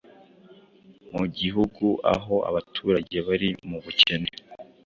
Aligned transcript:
mu 1.15 1.25
gihugu 1.37 1.85
aho 2.13 2.35
abaturage 2.49 3.15
bari 3.27 3.49
mu 3.69 3.77
bukene 3.83 4.29